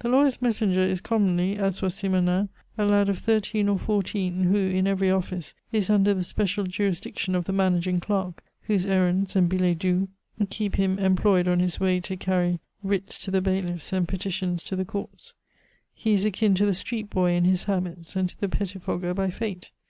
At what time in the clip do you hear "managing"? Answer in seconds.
7.54-7.98